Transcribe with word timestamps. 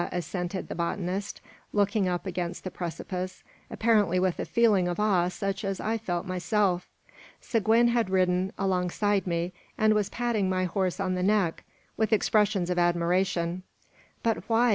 assented 0.11 0.67
the 0.67 0.73
botanist, 0.73 1.41
looking 1.73 2.07
up 2.07 2.25
against 2.25 2.63
the 2.63 2.71
precipice, 2.71 3.43
apparently 3.69 4.19
with 4.19 4.39
a 4.39 4.45
feeling 4.45 4.87
of 4.87 4.99
awe 4.99 5.27
such 5.27 5.63
as 5.63 5.79
I 5.79 5.99
felt 5.99 6.25
myself. 6.25 6.87
Seguin 7.39 7.89
had 7.89 8.09
ridden 8.09 8.51
alongside 8.57 9.27
me, 9.27 9.53
and 9.77 9.93
was 9.93 10.09
patting 10.09 10.49
my 10.49 10.63
horse 10.65 10.99
on 10.99 11.13
the 11.13 11.21
neck 11.21 11.63
with 11.97 12.11
expressions 12.13 12.71
of 12.71 12.79
admiration. 12.79 13.61
"But 14.23 14.49
why?" 14.49 14.69